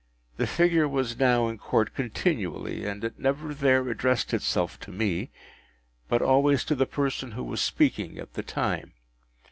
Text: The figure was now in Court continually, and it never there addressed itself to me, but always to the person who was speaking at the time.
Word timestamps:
The 0.37 0.47
figure 0.47 0.87
was 0.87 1.19
now 1.19 1.47
in 1.47 1.59
Court 1.59 1.93
continually, 1.93 2.85
and 2.87 3.03
it 3.03 3.19
never 3.19 3.53
there 3.53 3.87
addressed 3.87 4.33
itself 4.33 4.79
to 4.79 4.91
me, 4.91 5.29
but 6.09 6.23
always 6.23 6.63
to 6.63 6.73
the 6.75 6.87
person 6.87 7.33
who 7.33 7.43
was 7.43 7.61
speaking 7.61 8.17
at 8.17 8.33
the 8.33 8.41
time. 8.41 8.93